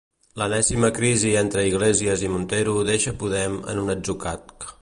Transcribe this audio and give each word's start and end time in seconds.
L'enèsima 0.41 0.89
crisi 0.95 1.33
entre 1.43 1.65
Iglesias 1.71 2.25
i 2.29 2.33
Montero 2.37 2.75
deixa 2.91 3.17
Podem 3.23 3.63
en 3.75 3.83
un 3.87 3.97
atzucac. 3.99 4.71